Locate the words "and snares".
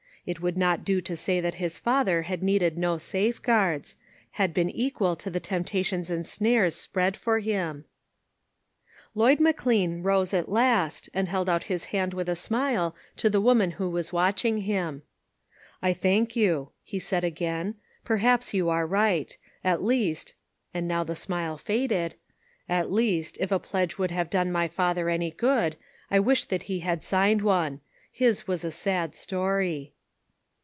6.11-6.75